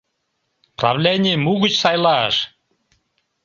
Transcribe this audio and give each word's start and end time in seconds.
—Правленийым 0.79 1.43
угыч 1.53 1.73
сайлаш! 1.81 2.35